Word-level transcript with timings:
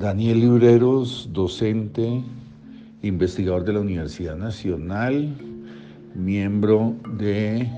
Daniel 0.00 0.40
Libreros, 0.40 1.28
docente, 1.30 2.24
investigador 3.02 3.64
de 3.66 3.74
la 3.74 3.80
Universidad 3.80 4.34
Nacional, 4.34 5.28
miembro 6.14 6.96
de 7.18 7.70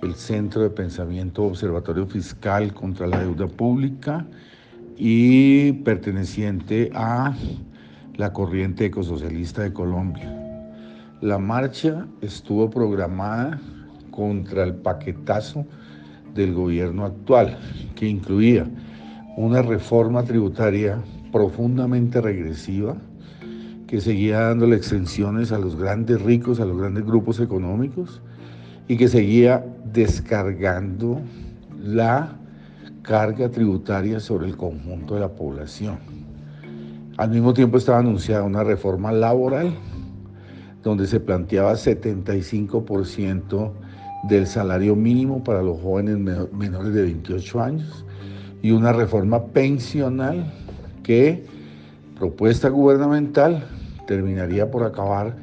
el 0.00 0.14
Centro 0.14 0.62
de 0.62 0.70
Pensamiento 0.70 1.42
Observatorio 1.42 2.06
Fiscal 2.06 2.72
contra 2.72 3.06
la 3.06 3.20
Deuda 3.20 3.46
Pública 3.46 4.24
y 4.96 5.72
perteneciente 5.84 6.90
a 6.94 7.36
la 8.16 8.32
corriente 8.32 8.86
ecosocialista 8.86 9.60
de 9.60 9.74
Colombia. 9.74 10.34
La 11.20 11.38
marcha 11.38 12.06
estuvo 12.22 12.70
programada 12.70 13.60
contra 14.10 14.64
el 14.64 14.74
paquetazo 14.74 15.66
del 16.34 16.54
gobierno 16.54 17.04
actual, 17.04 17.58
que 17.94 18.06
incluía 18.06 18.66
una 19.36 19.62
reforma 19.62 20.22
tributaria 20.22 20.98
profundamente 21.32 22.20
regresiva, 22.20 22.96
que 23.86 24.00
seguía 24.00 24.40
dándole 24.40 24.76
extensiones 24.76 25.52
a 25.52 25.58
los 25.58 25.76
grandes 25.76 26.22
ricos, 26.22 26.60
a 26.60 26.64
los 26.64 26.78
grandes 26.78 27.04
grupos 27.04 27.40
económicos, 27.40 28.20
y 28.86 28.96
que 28.96 29.08
seguía 29.08 29.64
descargando 29.92 31.20
la 31.82 32.36
carga 33.02 33.50
tributaria 33.50 34.20
sobre 34.20 34.46
el 34.46 34.56
conjunto 34.56 35.14
de 35.14 35.20
la 35.20 35.28
población. 35.28 35.98
Al 37.16 37.30
mismo 37.30 37.52
tiempo 37.52 37.78
estaba 37.78 37.98
anunciada 37.98 38.44
una 38.44 38.64
reforma 38.64 39.12
laboral 39.12 39.74
donde 40.82 41.06
se 41.06 41.20
planteaba 41.20 41.74
75% 41.74 43.72
del 44.24 44.46
salario 44.46 44.94
mínimo 44.94 45.42
para 45.42 45.62
los 45.62 45.80
jóvenes 45.80 46.18
menores 46.52 46.94
de 46.94 47.02
28 47.02 47.60
años 47.60 48.04
y 48.62 48.70
una 48.70 48.92
reforma 48.92 49.42
pensional 49.46 50.52
que, 51.02 51.44
propuesta 52.18 52.68
gubernamental, 52.68 53.64
terminaría 54.06 54.70
por 54.70 54.84
acabar 54.84 55.34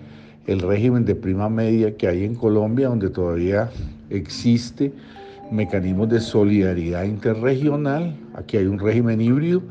el 0.45 0.59
régimen 0.59 1.06
de 1.06 1.16
prima 1.16 1.50
media 1.50 1.95
que 1.97 2.08
hay 2.08 2.23
en 2.23 2.36
Colombia, 2.36 2.89
donde 2.89 3.09
todavía 3.09 3.69
existe 4.09 4.94
mecanismos 5.52 6.09
de 6.09 6.19
solidaridad 6.19 7.03
interregional. 7.03 8.16
Aquí 8.36 8.58
hay 8.58 8.66
un 8.66 8.80
régimen 8.80 9.19
híbrido, 9.19 9.62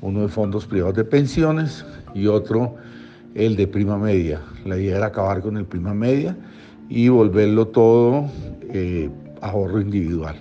uno 0.00 0.22
de 0.22 0.28
fondos 0.28 0.66
privados 0.66 0.96
de 0.96 1.04
pensiones 1.04 1.84
y 2.14 2.26
otro 2.26 2.74
el 3.34 3.56
de 3.56 3.66
prima 3.66 3.98
media. 3.98 4.40
La 4.64 4.78
idea 4.78 4.96
era 4.96 5.06
acabar 5.06 5.42
con 5.42 5.56
el 5.58 5.66
prima 5.66 5.92
media 5.92 6.34
y 6.88 7.08
volverlo 7.08 7.68
todo 7.68 8.30
eh, 8.72 9.10
ahorro 9.40 9.80
individual. 9.80 10.36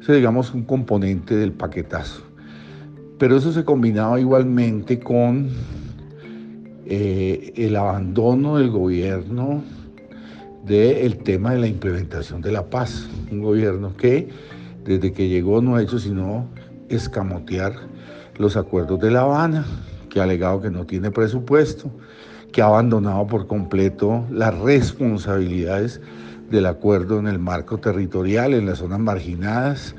Eso 0.00 0.12
digamos 0.12 0.54
un 0.54 0.64
componente 0.64 1.36
del 1.36 1.52
paquetazo. 1.52 2.22
Pero 3.18 3.36
eso 3.36 3.52
se 3.52 3.64
combinaba 3.64 4.20
igualmente 4.20 5.00
con 5.00 5.48
eh, 6.86 7.52
el 7.56 7.76
abandono 7.76 8.56
del 8.58 8.70
gobierno 8.70 9.62
del 10.64 11.18
tema 11.18 11.52
de 11.52 11.60
la 11.60 11.66
implementación 11.66 12.40
de 12.42 12.52
la 12.52 12.70
paz. 12.70 13.08
Un 13.30 13.42
gobierno 13.42 13.96
que 13.96 14.28
desde 14.84 15.12
que 15.12 15.28
llegó 15.28 15.60
no 15.60 15.76
ha 15.76 15.82
hecho 15.82 15.98
sino 15.98 16.48
escamotear 16.88 17.74
los 18.38 18.56
acuerdos 18.56 19.00
de 19.00 19.10
La 19.10 19.22
Habana, 19.22 19.66
que 20.08 20.20
ha 20.20 20.22
alegado 20.22 20.62
que 20.62 20.70
no 20.70 20.86
tiene 20.86 21.10
presupuesto, 21.10 21.90
que 22.52 22.62
ha 22.62 22.66
abandonado 22.66 23.26
por 23.26 23.46
completo 23.46 24.24
las 24.30 24.56
responsabilidades 24.58 26.00
del 26.50 26.66
acuerdo 26.66 27.18
en 27.18 27.26
el 27.26 27.38
marco 27.38 27.78
territorial, 27.78 28.54
en 28.54 28.66
las 28.66 28.78
zonas 28.78 29.00
marginadas, 29.00 29.94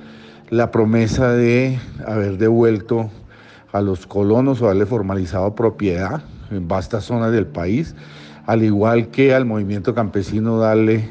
la 0.50 0.72
promesa 0.72 1.32
de 1.32 1.80
haber 2.08 2.38
devuelto 2.38 3.10
a 3.72 3.82
los 3.82 4.08
colonos 4.08 4.62
o 4.62 4.66
haberle 4.66 4.86
formalizado 4.86 5.54
propiedad 5.54 6.24
en 6.50 6.68
vastas 6.68 7.04
zonas 7.04 7.32
del 7.32 7.46
país, 7.46 7.96
al 8.48 8.64
igual 8.64 9.10
que 9.10 9.36
al 9.36 9.46
movimiento 9.46 9.94
campesino 9.94 10.58
darle 10.58 11.10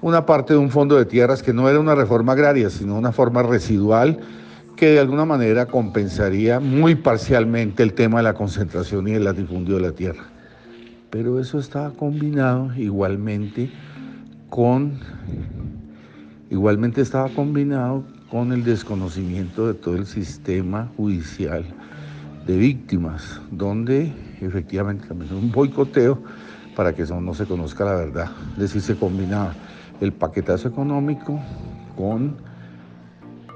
una 0.00 0.24
parte 0.24 0.54
de 0.54 0.58
un 0.58 0.70
fondo 0.70 0.96
de 0.96 1.04
tierras 1.04 1.42
que 1.42 1.52
no 1.52 1.68
era 1.68 1.78
una 1.78 1.94
reforma 1.94 2.32
agraria, 2.32 2.70
sino 2.70 2.96
una 2.96 3.12
forma 3.12 3.42
residual 3.42 4.18
que 4.76 4.88
de 4.88 5.00
alguna 5.00 5.24
manera 5.24 5.66
compensaría 5.66 6.58
muy 6.58 6.94
parcialmente 6.94 7.82
el 7.82 7.94
tema 7.94 8.18
de 8.18 8.24
la 8.24 8.34
concentración 8.34 9.06
y 9.08 9.12
el 9.12 9.24
latifundio 9.24 9.76
de 9.76 9.82
la 9.82 9.92
tierra. 9.92 10.33
Pero 11.14 11.38
eso 11.38 11.60
estaba 11.60 11.92
combinado 11.92 12.74
igualmente 12.74 13.70
con 14.50 14.98
igualmente 16.50 17.02
estaba 17.02 17.28
combinado 17.28 18.02
con 18.28 18.50
el 18.50 18.64
desconocimiento 18.64 19.68
de 19.68 19.74
todo 19.74 19.94
el 19.94 20.06
sistema 20.06 20.90
judicial 20.96 21.66
de 22.48 22.56
víctimas, 22.56 23.40
donde 23.52 24.12
efectivamente 24.40 25.06
también 25.06 25.32
un 25.34 25.52
boicoteo 25.52 26.20
para 26.74 26.92
que 26.96 27.02
eso 27.02 27.20
no 27.20 27.32
se 27.32 27.46
conozca 27.46 27.84
la 27.84 27.94
verdad. 27.94 28.32
Es 28.54 28.58
decir, 28.58 28.82
se 28.82 28.96
combinaba 28.96 29.54
el 30.00 30.12
paquetazo 30.12 30.66
económico 30.66 31.38
con 31.96 32.34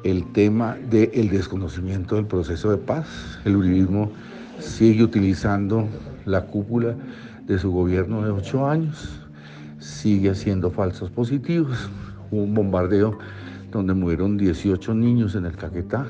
el 0.04 0.30
tema 0.30 0.76
del 0.88 1.28
desconocimiento 1.28 2.14
del 2.14 2.26
proceso 2.26 2.70
de 2.70 2.76
paz. 2.76 3.40
El 3.44 3.56
uribismo 3.56 4.12
sigue 4.58 5.04
utilizando 5.04 5.88
la 6.24 6.42
cúpula 6.46 6.94
de 7.46 7.58
su 7.58 7.72
gobierno 7.72 8.22
de 8.22 8.30
ocho 8.30 8.68
años, 8.68 9.08
sigue 9.78 10.30
haciendo 10.30 10.70
falsos 10.70 11.10
positivos. 11.10 11.88
Hubo 12.30 12.42
un 12.42 12.54
bombardeo 12.54 13.18
donde 13.70 13.94
murieron 13.94 14.36
18 14.36 14.94
niños 14.94 15.34
en 15.34 15.46
el 15.46 15.56
Caquetá. 15.56 16.06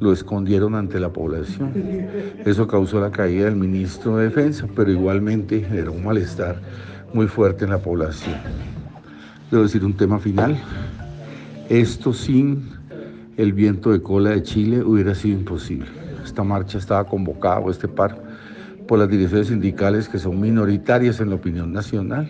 Lo 0.00 0.12
escondieron 0.12 0.74
ante 0.74 1.00
la 1.00 1.12
población. 1.12 1.72
Eso 2.44 2.68
causó 2.68 3.00
la 3.00 3.10
caída 3.10 3.46
del 3.46 3.56
ministro 3.56 4.16
de 4.16 4.24
Defensa, 4.24 4.66
pero 4.74 4.90
igualmente 4.90 5.66
era 5.72 5.90
un 5.90 6.04
malestar 6.04 6.60
muy 7.12 7.26
fuerte 7.26 7.64
en 7.64 7.70
la 7.70 7.78
población. 7.78 8.36
Debo 9.50 9.64
decir 9.64 9.84
un 9.84 9.96
tema 9.96 10.18
final. 10.18 10.56
Esto 11.68 12.12
sin 12.12 12.68
el 13.36 13.52
viento 13.52 13.90
de 13.90 14.02
cola 14.02 14.30
de 14.30 14.42
Chile 14.42 14.82
hubiera 14.82 15.14
sido 15.14 15.38
imposible. 15.38 16.07
Esta 16.24 16.42
marcha 16.44 16.78
estaba 16.78 17.04
convocada, 17.04 17.60
o 17.60 17.70
este 17.70 17.88
paro, 17.88 18.16
por 18.86 18.98
las 18.98 19.08
direcciones 19.08 19.48
sindicales 19.48 20.08
que 20.08 20.18
son 20.18 20.40
minoritarias 20.40 21.20
en 21.20 21.30
la 21.30 21.36
opinión 21.36 21.72
nacional 21.72 22.28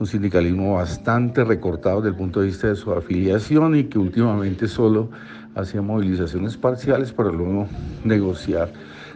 un 0.00 0.06
sindicalismo 0.06 0.76
bastante 0.76 1.44
recortado 1.44 2.00
desde 2.00 2.08
el 2.08 2.16
punto 2.16 2.40
de 2.40 2.46
vista 2.46 2.68
de 2.68 2.74
su 2.74 2.90
afiliación 2.90 3.76
y 3.76 3.84
que 3.84 3.98
últimamente 3.98 4.66
solo 4.66 5.10
hacía 5.54 5.82
movilizaciones 5.82 6.56
parciales 6.56 7.12
para 7.12 7.30
luego 7.30 7.68
negociar 8.02 8.72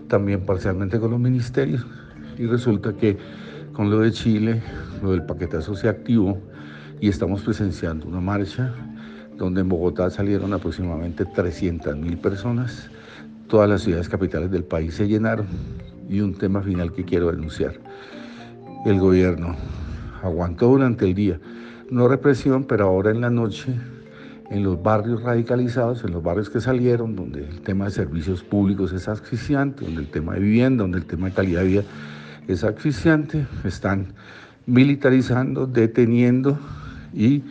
también 0.08 0.44
parcialmente 0.44 1.00
con 1.00 1.10
los 1.10 1.18
ministerios. 1.18 1.86
Y 2.36 2.44
resulta 2.44 2.92
que 2.92 3.16
con 3.72 3.88
lo 3.90 4.00
de 4.00 4.12
Chile, 4.12 4.62
lo 5.02 5.12
del 5.12 5.24
paquetazo 5.24 5.74
se 5.74 5.88
activó 5.88 6.38
y 7.00 7.08
estamos 7.08 7.40
presenciando 7.40 8.06
una 8.06 8.20
marcha 8.20 8.74
donde 9.38 9.62
en 9.62 9.70
Bogotá 9.70 10.10
salieron 10.10 10.52
aproximadamente 10.52 11.24
300 11.24 11.96
mil 11.96 12.18
personas, 12.18 12.90
todas 13.48 13.68
las 13.68 13.82
ciudades 13.82 14.08
capitales 14.08 14.50
del 14.50 14.64
país 14.64 14.94
se 14.94 15.06
llenaron 15.06 15.46
y 16.08 16.20
un 16.20 16.34
tema 16.34 16.62
final 16.62 16.92
que 16.92 17.04
quiero 17.04 17.30
denunciar. 17.30 17.74
El 18.84 19.00
gobierno 19.00 19.56
aguantó 20.22 20.68
durante 20.68 21.04
el 21.04 21.14
día. 21.14 21.40
No 21.90 22.08
represión, 22.08 22.64
pero 22.64 22.86
ahora 22.86 23.10
en 23.10 23.20
la 23.20 23.30
noche, 23.30 23.74
en 24.50 24.62
los 24.62 24.82
barrios 24.82 25.22
radicalizados, 25.22 26.04
en 26.04 26.12
los 26.12 26.22
barrios 26.22 26.50
que 26.50 26.60
salieron, 26.60 27.16
donde 27.16 27.46
el 27.46 27.60
tema 27.60 27.86
de 27.86 27.90
servicios 27.92 28.42
públicos 28.42 28.92
es 28.92 29.08
asfixiante, 29.08 29.84
donde 29.84 30.02
el 30.02 30.08
tema 30.08 30.34
de 30.34 30.40
vivienda, 30.40 30.82
donde 30.82 30.98
el 30.98 31.06
tema 31.06 31.28
de 31.28 31.34
calidad 31.34 31.60
de 31.60 31.66
vida 31.66 31.82
es 32.48 32.64
asfixiante, 32.64 33.46
están 33.64 34.14
militarizando, 34.66 35.66
deteniendo 35.66 36.58
y 37.12 37.42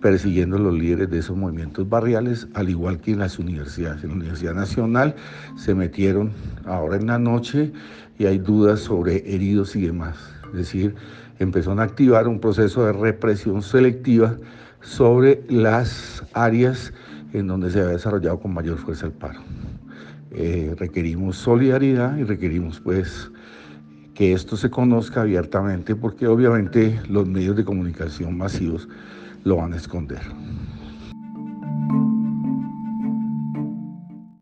persiguiendo 0.00 0.58
los 0.58 0.74
líderes 0.74 1.10
de 1.10 1.18
esos 1.18 1.36
movimientos 1.36 1.88
barriales, 1.88 2.46
al 2.54 2.68
igual 2.70 3.00
que 3.00 3.12
en 3.12 3.18
las 3.18 3.38
universidades. 3.38 4.02
En 4.02 4.10
la 4.10 4.16
Universidad 4.16 4.54
Nacional 4.54 5.14
se 5.56 5.74
metieron 5.74 6.32
ahora 6.66 6.96
en 6.96 7.06
la 7.06 7.18
noche 7.18 7.72
y 8.18 8.26
hay 8.26 8.38
dudas 8.38 8.80
sobre 8.80 9.18
heridos 9.32 9.74
y 9.76 9.86
demás. 9.86 10.16
Es 10.52 10.58
decir, 10.58 10.94
empezaron 11.38 11.80
a 11.80 11.84
activar 11.84 12.28
un 12.28 12.40
proceso 12.40 12.84
de 12.84 12.92
represión 12.92 13.62
selectiva 13.62 14.36
sobre 14.80 15.42
las 15.48 16.24
áreas 16.32 16.92
en 17.32 17.46
donde 17.46 17.70
se 17.70 17.80
había 17.80 17.92
desarrollado 17.92 18.38
con 18.40 18.54
mayor 18.54 18.78
fuerza 18.78 19.06
el 19.06 19.12
paro. 19.12 19.40
Eh, 20.30 20.74
requerimos 20.78 21.36
solidaridad 21.36 22.16
y 22.16 22.24
requerimos 22.24 22.80
pues 22.80 23.30
que 24.14 24.32
esto 24.32 24.56
se 24.56 24.68
conozca 24.68 25.22
abiertamente 25.22 25.94
porque 25.94 26.26
obviamente 26.26 27.00
los 27.08 27.28
medios 27.28 27.56
de 27.56 27.64
comunicación 27.64 28.36
masivos 28.36 28.88
lo 29.44 29.56
van 29.56 29.72
a 29.72 29.76
esconder. 29.76 30.22